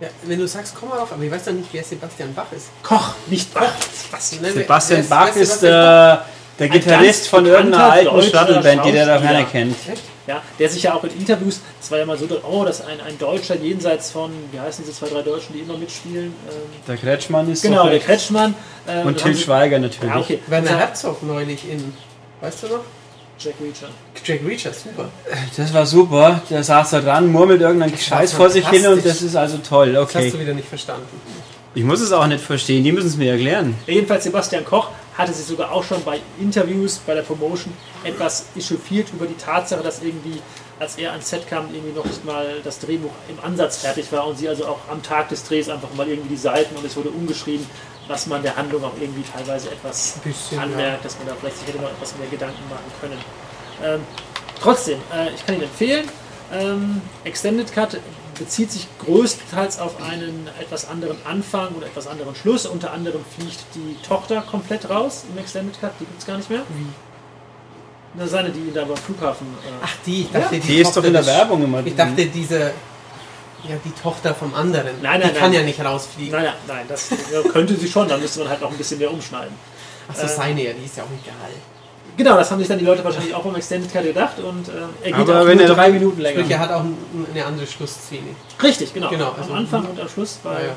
[0.00, 2.70] Ja, wenn du sagst, auf, aber ich weiß doch nicht, wer Sebastian Bach ist.
[2.82, 3.62] Koch, nicht Bach.
[3.62, 6.24] Ne, Sebastian wer Bach ist Sebastian der,
[6.58, 9.32] der Gitarrist von irgendeiner alten Stadtband, die der da Schauspieler.
[9.32, 9.76] keiner kennt.
[9.88, 10.02] Echt?
[10.26, 12.86] Ja, der sich ja auch in Interviews, es war ja mal so, oh, das ist
[12.86, 16.26] ein, ein Deutscher jenseits von, wie heißen diese zwei, drei Deutschen, die immer mitspielen?
[16.48, 18.54] Ähm, Der Kretschmann ist genau, der Kretschmann.
[18.86, 20.14] Äh, Und dann Til haben sie- Schweiger natürlich.
[20.14, 20.38] Ja, okay.
[20.46, 21.92] Werner Herzog neulich in,
[22.40, 22.80] weißt du noch?
[23.40, 23.88] Jack Reacher.
[24.24, 25.08] Jack Reacher, super.
[25.56, 26.40] Das war super.
[26.48, 29.92] Der saß da dran, murmelt irgendeinen Scheiß vor sich hin und das ist also toll.
[29.94, 30.30] Das hast Okay.
[30.30, 31.06] du wieder nicht verstanden.
[31.74, 33.74] Ich muss es auch nicht verstehen, die müssen es mir erklären.
[33.88, 37.72] Jedenfalls Sebastian Koch hatte sich sogar auch schon bei Interviews, bei der Promotion
[38.04, 40.40] etwas echauffiert über die Tatsache, dass irgendwie,
[40.80, 44.26] als er ans Set kam, irgendwie noch nicht mal das Drehbuch im Ansatz fertig war
[44.26, 46.96] und sie also auch am Tag des Drehs einfach mal irgendwie die Seiten und es
[46.96, 47.66] wurde umgeschrieben,
[48.08, 51.68] was man der Handlung auch irgendwie teilweise etwas bisschen, anmerkt, dass man da vielleicht sich
[51.68, 53.18] hätte noch etwas mehr Gedanken machen können.
[53.82, 54.00] Ähm,
[54.60, 56.08] trotzdem, äh, ich kann ihn empfehlen.
[56.52, 57.98] Ähm, Extended Cut
[58.38, 62.66] bezieht sich größtenteils auf einen etwas anderen Anfang oder etwas anderen Schluss.
[62.66, 66.50] Unter anderem fliegt die Tochter komplett raus im Extended Cut, die gibt es gar nicht
[66.50, 66.62] mehr.
[66.68, 66.86] Wie?
[68.14, 69.46] Na, seine, die da beim Flughafen.
[69.46, 72.58] Äh, Ach, die, ich dachte, Die ist doch in der Werbung immer Ich dachte, diese,
[73.68, 75.00] ja, die Tochter vom anderen.
[75.00, 75.60] Nein, nein, die kann nein.
[75.60, 76.32] ja nicht rausfliegen.
[76.32, 79.10] naja, nein, das ja, könnte sie schon, dann müsste man halt noch ein bisschen mehr
[79.10, 79.54] umschneiden.
[80.08, 81.50] Achso, Äh, seine ja, die ist ja auch egal.
[82.16, 84.72] Genau, das haben sich dann die Leute wahrscheinlich auch beim Extended Cut gedacht und äh,
[85.02, 86.40] er geht Aber auch wenn nur er- drei Minuten länger.
[86.40, 86.96] Sprich, er hat auch ein-
[87.32, 88.22] eine andere Schlussszene.
[88.62, 89.08] Richtig, genau.
[89.08, 90.52] Genau, also- am Anfang und am Schluss bei.
[90.52, 90.74] Naja.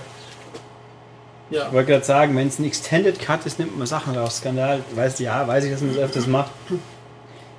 [1.51, 1.67] Ja.
[1.67, 4.37] Ich wollte gerade sagen, wenn es ein Extended Cut ist, nimmt man Sachen raus.
[4.37, 4.81] Skandal.
[4.95, 6.51] Weißt du, ja, weiß ich, dass man das öfters macht.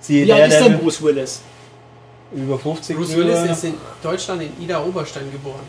[0.00, 1.40] Siehe Wie alt der, ist denn Bruce Willis?
[2.34, 5.60] über 50 Bruce Willis ist in Deutschland in Ida Oberstein geboren.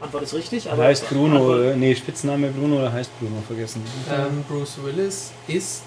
[0.00, 0.84] Antwort ist richtig, Er aber.
[0.84, 3.82] heißt Bruno, Antwort- nee, Spitzname Bruno oder heißt Bruno, vergessen.
[4.10, 5.82] Ähm, Bruce Willis ist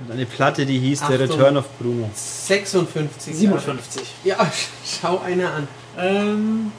[0.00, 1.20] Und eine Platte, die hieß The Achtung.
[1.20, 2.10] Return of Bruno.
[2.12, 3.34] 56.
[3.34, 4.02] 57.
[4.24, 4.44] Jahre.
[4.44, 4.52] Ja,
[4.84, 5.68] schau einer an.
[5.98, 6.72] Ähm,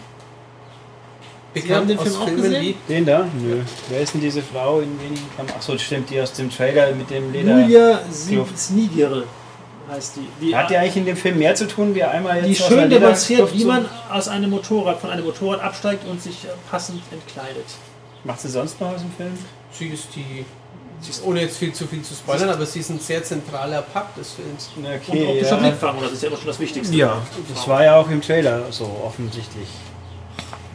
[1.53, 2.61] Bekannt haben den Film auch Filmen gesehen?
[2.87, 3.27] wie Den da?
[3.41, 3.61] Nö.
[3.89, 5.55] Wer ist denn diese Frau in wenigen Kampf?
[5.55, 7.61] Achso, stimmt, die aus dem Trailer mit dem Leder.
[7.61, 7.99] Julia.
[8.55, 9.23] Snigirl
[9.89, 10.45] heißt die.
[10.45, 12.89] Die, Hat die eigentlich in dem Film mehr zu tun, wie einmal jetzt die schön
[12.89, 17.65] demonstriert, wie man aus einem Motorrad, von einem Motorrad absteigt und sich äh, passend entkleidet.
[18.23, 19.31] Macht sie sonst noch aus dem Film?
[19.71, 20.45] Sie ist die.
[20.99, 23.83] Sie ist, ohne jetzt viel zu viel zu spoilern, aber sie ist ein sehr zentraler
[23.83, 24.69] Part des Films.
[24.75, 25.57] Und Okay, optischer ja.
[25.57, 26.95] Blickfang, das ist ja immer schon das Wichtigste.
[26.95, 27.21] Ja,
[27.53, 29.67] das war ja auch im Trailer so offensichtlich.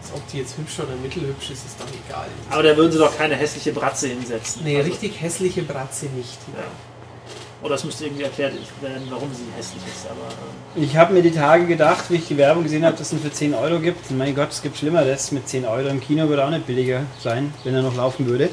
[0.00, 2.26] Also ob die jetzt hübsch oder mittelhübsch ist, ist doch egal.
[2.50, 4.62] Aber da würden sie doch keine hässliche Bratze hinsetzen.
[4.64, 6.38] Nee, Also, richtig hässliche Bratze nicht.
[6.56, 6.62] Ja.
[7.64, 10.06] Oder es müsste irgendwie erklärt werden, warum sie hässlich ist.
[10.06, 10.28] Aber
[10.76, 13.12] ähm, Ich habe mir die Tage gedacht, wie ich die Werbung gesehen habe, dass es
[13.12, 14.10] ihn für 10 Euro gibt.
[14.10, 15.30] Mein Gott, es gibt Schlimmeres.
[15.30, 18.50] Mit 10 Euro im Kino würde auch nicht billiger sein, wenn er noch laufen würde.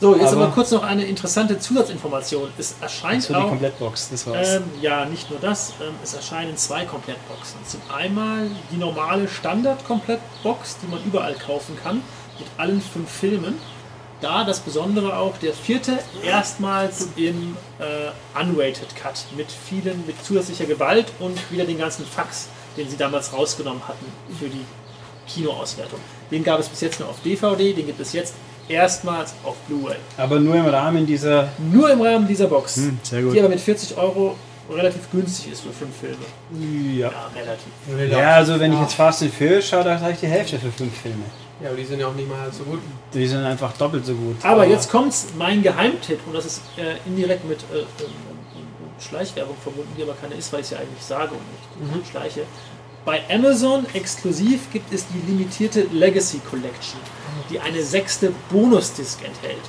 [0.00, 2.50] So, jetzt aber, Aber- kurz noch eine interessante Zusatzinformation.
[2.56, 4.56] Es erscheint So die auch Komplettbox, das war's.
[4.56, 7.58] Ähm, ja, nicht nur das, ähm, es erscheinen zwei Komplettboxen.
[7.66, 11.96] Zum einmal die normale Standard-Komplettbox, die man überall kaufen kann,
[12.38, 13.58] mit allen fünf Filmen.
[14.20, 20.66] Da das Besondere auch, der vierte erstmals im äh, Unrated Cut mit vielen, mit zusätzlicher
[20.66, 24.06] Gewalt und wieder den ganzen Fax, den sie damals rausgenommen hatten
[24.38, 24.64] für die
[25.28, 26.00] Kinoauswertung.
[26.30, 28.34] Den gab es bis jetzt nur auf DVD, den gibt es jetzt
[28.68, 29.96] erstmals auf Blu-ray.
[30.16, 31.48] Aber nur im Rahmen dieser.
[31.72, 33.34] Nur im Rahmen dieser Box, Hm, sehr gut.
[33.34, 34.36] die aber mit 40 Euro
[34.70, 36.94] relativ günstig ist für fünf Filme.
[36.98, 37.10] Ja.
[37.10, 38.12] Ja, relativ.
[38.18, 40.70] Ja, also wenn ich jetzt Fast and Furious schaue, da habe ich die Hälfte für
[40.70, 41.24] fünf Filme.
[41.62, 42.80] Ja, aber die sind ja auch nicht mal so gut.
[43.14, 44.36] Die sind einfach doppelt so gut.
[44.44, 48.62] Aber jetzt kommt's, mein Geheimtipp, und das ist äh, indirekt mit äh, ähm, ähm,
[49.00, 52.42] Schleichwerbung verbunden, die aber keine ist, weil ich sie eigentlich sage und nicht schleiche.
[53.04, 57.00] Bei Amazon exklusiv gibt es die limitierte Legacy Collection,
[57.50, 59.64] die eine sechste Bonusdisk enthält.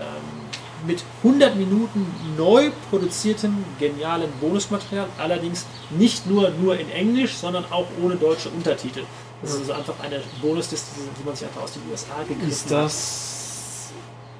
[0.00, 0.42] Ähm,
[0.86, 7.86] mit 100 Minuten neu produziertem, genialem Bonusmaterial, allerdings nicht nur, nur in Englisch, sondern auch
[8.02, 9.04] ohne deutsche Untertitel.
[9.42, 10.84] Das ist also einfach eine Bonusdisk,
[11.18, 12.84] die man sich einfach aus den USA gegriffen Ist hat.
[12.84, 13.41] das.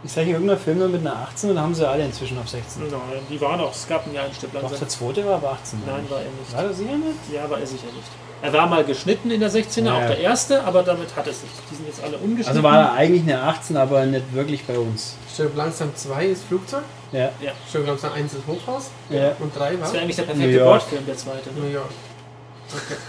[0.04, 2.82] Ist hier irgendein Film nur mit einer 18 oder haben sie alle inzwischen auf 16?
[2.90, 5.52] Nein, die waren auch, es gab ein Jahr ein Stück Doch, der zweite war aber
[5.52, 5.80] 18.
[5.86, 6.56] Nein, war er nicht.
[6.56, 7.18] War das sicher nicht?
[7.32, 8.08] Ja, war er sicher nicht.
[8.42, 9.94] Er war mal geschnitten in der 16er, Ja.
[9.98, 11.50] auch der erste, aber damit hat es sich.
[11.70, 12.48] Die sind jetzt alle ungeschnitten.
[12.48, 15.14] Also war er eigentlich eine 18, aber nicht wirklich bei uns.
[15.32, 17.30] Stirb langsam 2 ist Flugzeug, Ja.
[17.40, 17.52] ja.
[17.68, 19.36] Stirb langsam 1 ist Hochhaus ja.
[19.38, 20.64] und 3 war Das wäre eigentlich der perfekte.
[20.64, 21.50] Bordfilm, der zweite.
[21.50, 21.60] Ne?
[21.60, 21.90] New York.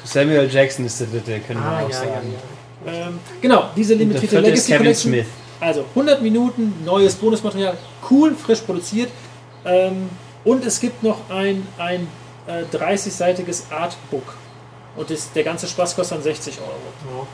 [0.04, 2.34] Samuel Jackson ist der dritte, können wir Ah, auch ja, sagen.
[2.86, 2.92] ja.
[2.92, 5.12] Ähm, genau, diese limitierte Legacy Kevin Collection.
[5.14, 5.26] Smith.
[5.64, 7.78] Also 100 Minuten neues Bonusmaterial,
[8.10, 9.10] cool, frisch produziert.
[9.66, 10.10] Ähm,
[10.44, 12.08] und es gibt noch ein, ein
[12.48, 14.36] äh, 30-seitiges Artbook.
[14.96, 16.70] Und das, der ganze Spaß kostet dann 60 Euro.
[17.20, 17.28] Ja.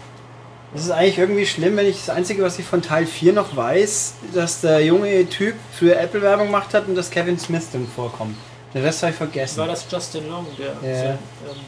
[0.73, 3.55] Das ist eigentlich irgendwie schlimm, wenn ich das Einzige, was ich von Teil 4 noch
[3.55, 7.87] weiß, dass der junge Typ für Apple Werbung gemacht hat und dass Kevin Smith drin
[7.95, 8.35] vorkommt.
[8.75, 9.57] Den Rest habe ich vergessen.
[9.57, 11.09] War das Justin Long, der, Ja.
[11.13, 11.17] ähm,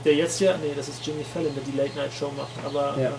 [0.06, 2.52] der jetzt ja, nee, das ist Jimmy Fallon, der die Late Night Show macht.
[2.63, 3.08] Aber Ja.
[3.08, 3.13] ähm,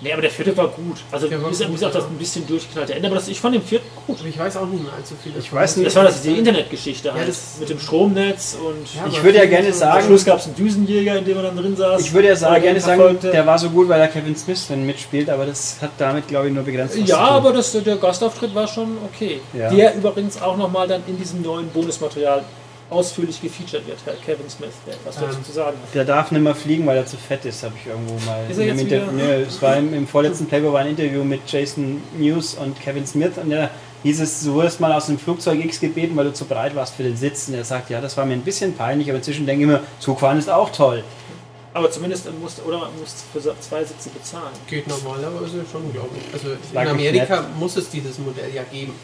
[0.00, 0.98] nee, aber der vierte war gut.
[1.10, 3.86] Also Der gut, gesagt, das ein bisschen durchgeknallte Ende, aber das, ich fand den vierten
[4.06, 4.18] gut.
[4.28, 5.32] Ich weiß auch nicht mehr allzu viel.
[5.38, 5.86] Ich weiß nicht.
[5.86, 9.46] Das war das die Internetgeschichte halt, das- mit dem Stromnetz und Ja, Ich würde ja
[9.46, 12.00] gerne sagen- am Schluss gab es einen Düsenjäger, in dem er dann drin saß.
[12.02, 14.84] Ich würde ja sagen, gerne sagen, der war so gut, weil er Kevin Smith drin
[14.86, 17.30] mitspielt, aber das hat damit, glaube ich, nur begrenzt was Ja, zu tun.
[17.30, 19.40] aber das, der Gastauftritt war schon okay.
[19.52, 19.70] Ja.
[19.70, 22.42] Der übrigens auch nochmal dann in diesem neuen Bonusmaterial
[22.90, 25.94] ausführlich gefeatured wird, Herr Kevin Smith, der etwas dazu Ähm, zu sagen hat.
[25.94, 28.44] Der darf nicht mehr fliegen, weil er zu fett ist, habe ich irgendwo mal.
[28.50, 31.22] Ist er jetzt Inter- wieder- Nö, es war im, im vorletzten Playboy war ein Interview
[31.24, 33.70] mit Jason Mewes und Kevin Smith und der
[34.02, 36.94] hieß es, du wurdest mal aus dem Flugzeug X gebeten, weil du zu breit warst
[36.94, 37.48] für den Sitz.
[37.48, 39.80] Und er sagt, ja, das war mir ein bisschen peinlich, aber inzwischen denke ich mir,
[39.98, 41.04] Zugfahren ist auch toll.
[41.74, 44.50] Aber zumindest musste, oder man musste für zwei Sitze bezahlen.
[44.66, 46.32] Geht normalerweise schon, glaube ich.
[46.34, 48.94] Also Lag in Amerika muss es dieses Modell ja geben,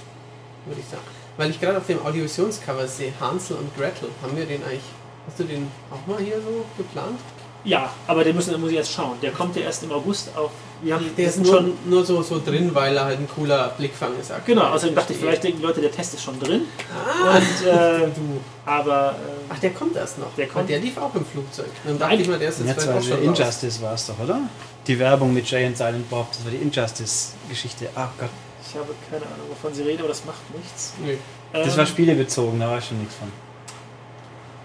[0.65, 1.03] würde ich sagen.
[1.37, 4.09] Weil ich gerade auf dem Audiovisionscover sehe, Hansel und Gretel.
[4.23, 4.81] Haben wir den eigentlich,
[5.27, 7.19] hast du den auch mal hier so geplant?
[7.65, 9.17] Ja, aber den müssen, den muss ich jetzt schauen.
[9.21, 10.51] Der kommt ja erst im August auf.
[10.83, 11.73] Wir haben Der ist nur, schon.
[11.87, 14.31] nur so, so drin, weil er halt ein cooler Blickfang ist.
[14.31, 14.57] aktuell.
[14.57, 16.63] Genau, außerdem dachte ich, vielleicht denken die Leute, der Test ist schon drin.
[16.95, 18.41] Ah, Und, äh, du.
[18.65, 20.33] aber äh, Ach, der kommt erst noch.
[20.37, 21.67] Der kommt- Der lief auch im Flugzeug.
[21.85, 23.21] Dann dachte ich mal, der ist jetzt Jetzt war auch schon.
[23.23, 24.39] Injustice war es doch, oder?
[24.87, 27.89] Die Werbung mit Jay und Silent Bob, das war die Injustice-Geschichte.
[27.97, 28.29] Ach Gott.
[28.71, 30.93] Ich habe keine Ahnung, wovon sie reden, aber das macht nichts.
[31.05, 31.19] Nee.
[31.53, 33.31] Das Ähm, war spielebezogen, da war schon nichts von.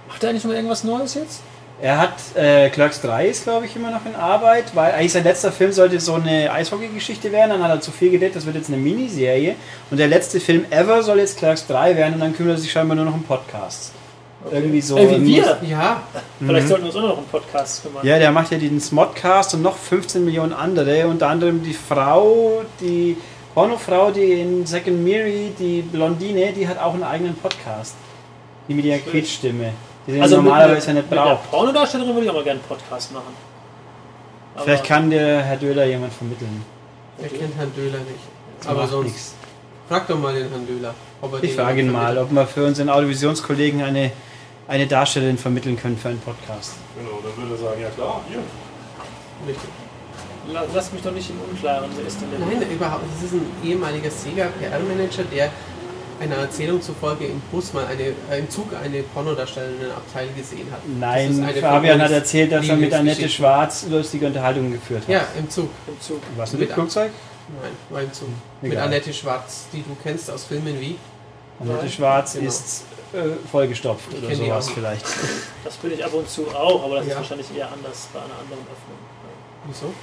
[0.07, 1.41] Macht er eigentlich noch irgendwas Neues jetzt?
[1.81, 5.23] Er hat äh, Clerks 3 ist, glaube ich, immer noch in Arbeit, weil eigentlich sein
[5.23, 7.49] letzter Film sollte so eine Eishockey-Geschichte werden.
[7.49, 9.55] Dann hat er zu viel gedreht, das wird jetzt eine Miniserie.
[9.89, 12.71] Und der letzte Film ever soll jetzt Clerks 3 werden und dann kümmert er sich
[12.71, 13.93] scheinbar nur noch um Podcasts.
[14.51, 14.97] Irgendwie so.
[14.97, 15.57] Äh, wie wir.
[15.67, 16.03] Ja,
[16.39, 18.05] Vielleicht sollten wir uns auch noch um Podcast kümmern.
[18.05, 21.07] Ja, der macht ja den Smodcast und noch 15 Millionen andere.
[21.07, 23.17] Unter anderem die Frau, die
[23.53, 27.95] Pornofrau, die in Second Mary, die Blondine, die hat auch einen eigenen Podcast.
[28.67, 28.97] Die mit ihrer.
[28.99, 29.73] Quietschstimme.
[30.07, 31.51] Die den Also mit normalerweise einer- nicht Mit einer braucht.
[31.51, 33.33] Pornodarstellerin würde ich auch mal gerne einen Podcast machen.
[34.55, 36.63] Aber Vielleicht kann der Herr Döhler jemand vermitteln.
[37.21, 38.19] er kennt Herrn Döhler nicht.
[38.59, 39.33] Das Aber sonst, nichts.
[39.87, 40.93] frag doch mal den Herrn Döhler.
[41.21, 44.11] Ob er Ich frage ihn mal, ob wir für unseren Audiovisionskollegen eine,
[44.67, 46.73] eine Darstellerin vermitteln können für einen Podcast.
[46.97, 48.39] Genau, dann würde er sagen, ja klar, hier.
[49.47, 49.69] Richtig.
[50.51, 52.39] La- Lass mich doch nicht im Unklaren, wer ist denn der?
[52.39, 53.03] Nein, überhaupt.
[53.15, 55.49] Das ist ein ehemaliger Sega PR-Manager, der
[56.19, 60.79] einer Erzählung zufolge im Bus mal eine, äh, im Zug eine pornodarstellenden Abteil gesehen hat.
[60.99, 63.27] Nein, Fabian hat erzählt, dass er mit Annette.
[63.27, 65.09] Schwarz lustige Unterhaltungen geführt hat.
[65.09, 65.69] Ja, im Zug.
[65.87, 66.21] Im Zug.
[66.37, 67.11] Was mit Mit Flugzeug?
[67.61, 68.27] Nein, war im Zug.
[68.61, 68.85] Mit Egal.
[68.85, 70.95] Annette Schwarz, die du kennst aus Filmen wie.
[71.59, 71.89] Annette Nein.
[71.91, 72.47] Schwarz Genau.
[72.47, 73.17] ist äh,
[73.51, 75.05] vollgestopft Ich oder sowas vielleicht.
[75.63, 77.13] Das bin ich ab und zu auch, aber das Ja.
[77.13, 78.97] ist wahrscheinlich eher anders bei einer anderen Öffnung.
[79.67, 79.93] Wieso?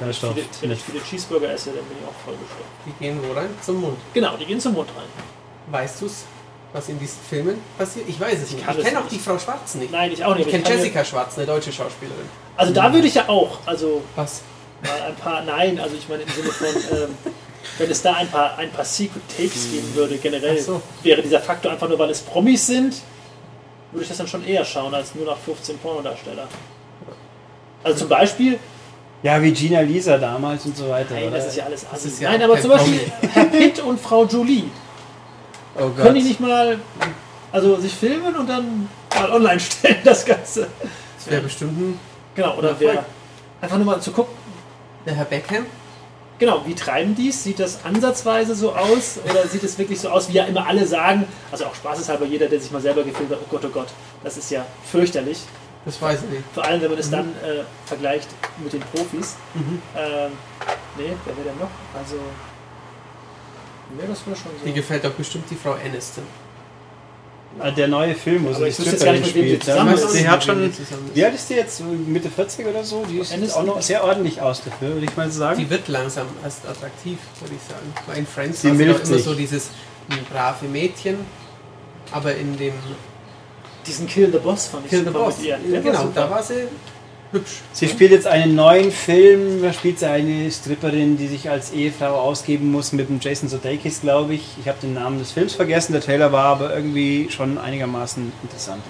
[0.00, 2.62] Wenn ich, viele, wenn ich viele Cheeseburger esse, dann bin ich auch vollgestopft.
[2.86, 3.48] Die gehen wo rein?
[3.64, 3.96] Zum Mund.
[4.14, 5.06] Genau, die gehen zum Mund rein.
[5.70, 6.24] Weißt du's,
[6.72, 8.08] was in diesen Filmen passiert?
[8.08, 8.64] Ich weiß es nicht.
[8.64, 9.14] kann Ich es kenne auch nicht.
[9.14, 9.90] die Frau Schwarz nicht.
[9.90, 10.46] Nein, ich auch nicht.
[10.46, 12.26] Ich kenne Jessica Schwarz, eine deutsche Schauspielerin.
[12.56, 14.42] Also da würde ich ja auch, also Was?
[14.84, 17.16] mal ein paar, nein, also ich meine im Sinne von, ähm,
[17.78, 20.80] wenn es da ein paar, ein paar Secret Tapes geben würde, generell, so.
[21.02, 22.94] wäre dieser Faktor einfach nur, weil es Promis sind,
[23.92, 26.46] würde ich das dann schon eher schauen, als nur nach 15 Pornodarsteller.
[27.82, 28.58] Also zum Beispiel,
[29.22, 31.14] Ja, wie Gina Lisa damals und so weiter.
[31.14, 31.36] nein, oder?
[31.36, 33.00] das ist ja alles Das ist ja Nein, aber zum Beispiel
[33.32, 34.64] Herr Pitt und Frau Jolie.
[35.76, 35.96] oh Gott.
[35.96, 36.78] Können die nicht mal
[37.50, 40.68] also sich filmen und dann mal online stellen, das Ganze?
[41.16, 42.00] Das wäre bestimmt ein,
[42.34, 43.04] Genau, oder wer,
[43.60, 44.34] einfach nur mal zu gucken,
[45.04, 45.66] der Herr Beckham.
[46.38, 47.42] Genau, wie treiben die es?
[47.42, 49.18] Sieht das ansatzweise so aus?
[49.28, 51.24] Oder sieht es wirklich so aus, wie ja immer alle sagen?
[51.50, 53.88] Also auch spaßeshalber jeder, der sich mal selber gefilmt hat, oh Gott, oh Gott,
[54.22, 55.40] das ist ja fürchterlich.
[55.88, 56.42] Das weiß ich nicht.
[56.52, 57.12] Vor allem, wenn man es Mhm.
[57.12, 58.28] dann äh, vergleicht
[58.62, 59.36] mit den Profis.
[59.54, 59.80] Mhm.
[59.96, 60.30] Ähm,
[60.98, 61.70] nee, wer wäre denn noch?
[61.98, 62.16] Also,
[63.96, 64.66] nee, das wäre schon so.
[64.66, 66.24] Die gefällt doch bestimmt die Frau Aniston.
[67.58, 69.34] Ah, Der neue Film, wo Aber sie die ich wüsste jetzt gar Stripperin nicht, mit
[69.34, 69.64] wem sie spielt.
[69.64, 70.12] zusammen Damals- ist.
[70.12, 70.72] Sie hat schon.
[70.74, 71.10] Zusammen.
[71.14, 71.80] Wie alt ist die jetzt?
[71.80, 73.04] Mitte 40 oder so?
[73.06, 75.58] Die sieht Aniston auch noch sehr ordentlich aus dafür, würde ich mal sagen.
[75.58, 77.92] Die wird langsam erst attraktiv, würde ich sagen.
[78.06, 79.70] Weil in Friends Sie war immer so dieses
[80.10, 81.16] ein brave Mädchen,
[82.12, 82.74] aber in dem
[83.88, 85.38] Diesen Kill the Boss fand ich Kill the Boss.
[85.38, 85.52] mit ihr.
[85.52, 86.20] Ja, Der war genau, super.
[86.20, 86.68] da war sie
[87.32, 87.60] hübsch.
[87.72, 92.14] Sie spielt jetzt einen neuen Film, da spielt sie eine Stripperin, die sich als Ehefrau
[92.20, 94.42] ausgeben muss mit dem Jason Sudeikis, glaube ich.
[94.60, 98.82] Ich habe den Namen des Films vergessen, der Trailer war aber irgendwie schon einigermaßen interessant.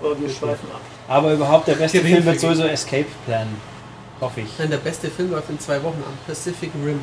[0.00, 0.80] Aber wir schweifen ab.
[1.08, 3.48] Aber überhaupt der beste Film wird sowieso Escape Plan.
[4.20, 4.48] Hoffe ich.
[4.58, 7.00] Nein, der beste Film läuft in zwei Wochen am Pacific Rim.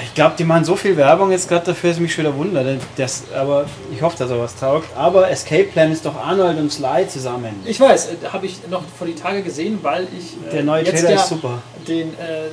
[0.00, 2.36] Ich glaube, die machen so viel Werbung jetzt gerade dafür, dass ich mich schon wieder
[2.36, 2.78] wundere.
[2.96, 4.88] Das, aber ich hoffe, dass er was taugt.
[4.96, 7.54] Aber Escape Plan ist doch Arnold und Sly zusammen.
[7.64, 10.84] Ich weiß, äh, habe ich noch vor die Tage gesehen, weil ich äh, Der neue
[10.84, 11.62] Trailer ja ist super.
[11.86, 12.48] den äh,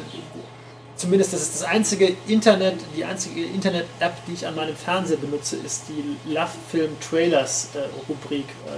[0.96, 5.56] zumindest das ist das einzige Internet, die einzige Internet-App, die ich an meinem Fernseher benutze,
[5.58, 8.72] ist die Love Film Trailers äh, Rubrik, äh,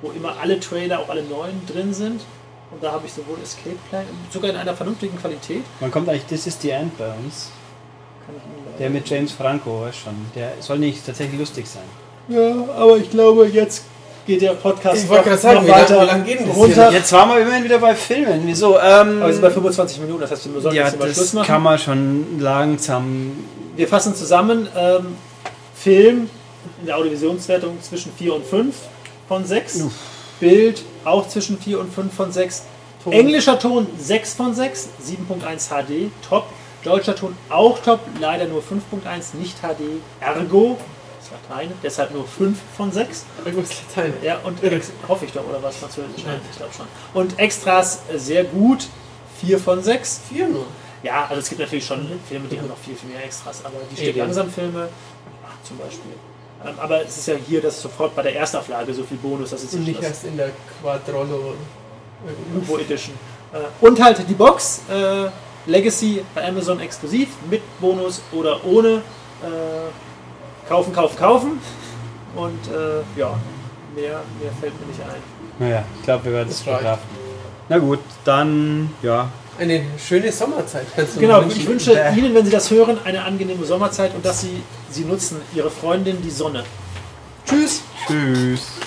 [0.00, 2.22] wo immer alle Trailer, auch alle neuen drin sind.
[2.70, 5.62] Und da habe ich sowohl Escape Plan, sogar in einer vernünftigen Qualität.
[5.80, 7.50] Man kommt eigentlich This is the End bei uns.
[8.78, 10.14] Der mit James Franco, weißt schon.
[10.34, 11.82] Der soll nicht tatsächlich lustig sein.
[12.28, 13.84] ja, aber ich glaube, jetzt
[14.26, 16.92] geht der Podcast Ich wollte gerade sagen, wie lange- wie lange geht das runter.
[16.92, 18.42] Jetzt waren wir immerhin wieder bei Filmen.
[18.46, 18.78] Wieso?
[18.78, 18.82] Ähm,
[19.18, 21.32] Aber wir sind bei 25 Minuten, das heißt, wir sollten ja, jetzt mal Schluss das
[21.34, 21.46] machen.
[21.46, 23.32] kann man schon langsam.
[23.76, 24.68] Wir fassen zusammen.
[24.76, 25.16] Ähm,
[25.74, 26.28] Film
[26.80, 28.74] in der Audiovisionswertung zwischen 4 und 5
[29.28, 29.84] von 6.
[30.38, 32.64] Bild auch zwischen 4 und 5 von 6.
[33.02, 33.12] Ton.
[33.14, 34.88] Englischer Ton 6 von 6.
[35.02, 36.10] 7.1 HD.
[36.28, 36.44] Top.
[36.84, 38.00] Deutscher Ton auch top.
[38.20, 40.00] Leider nur 5.1 nicht HD.
[40.20, 40.78] Ergo.
[41.18, 41.72] Das ist Latein.
[41.82, 43.24] Deshalb nur 5 von 6.
[43.44, 44.14] Irgendwas Latein.
[44.22, 45.76] Ja, und ex- hoffe ich doch, oder was?
[45.76, 46.24] Französisch?
[46.26, 46.86] Nein, ich glaube schon.
[47.14, 48.86] Und Extras äh, sehr gut.
[49.40, 50.20] 4 von 6.
[50.28, 50.66] Vier nur.
[51.02, 53.74] Ja, also es gibt natürlich schon Filme, die haben noch viel, viel mehr Extras, aber
[53.90, 54.18] die Alien.
[54.18, 56.12] langsam Filme, ja, zum Beispiel.
[56.62, 59.62] Ähm, aber es ist ja hier, dass sofort bei der Erstauflage so viel Bonus, dass
[59.62, 60.50] es Und nicht nicht erst in der
[60.82, 61.54] Quadrollo.
[62.54, 63.14] Lupo Edition.
[63.54, 65.28] Äh, und halt die Box, äh,
[65.66, 69.02] Legacy bei Amazon exklusiv, mit Bonus oder ohne.
[69.42, 69.90] Äh,
[70.68, 71.60] kaufen, kaufen, kaufen.
[72.36, 73.34] Und äh, ja,
[73.94, 75.20] mehr, mehr fällt mir nicht ein.
[75.58, 77.08] Naja, ich glaube, wir werden es verkraften.
[77.68, 79.28] Na gut, dann ja.
[79.58, 82.18] Eine schöne Sommerzeit kannst du Genau, ich wünsche Bäh.
[82.18, 86.22] Ihnen, wenn Sie das hören, eine angenehme Sommerzeit und dass Sie sie nutzen, Ihre Freundin,
[86.22, 86.64] die Sonne.
[87.46, 87.82] Tschüss!
[88.06, 88.79] Tschüss.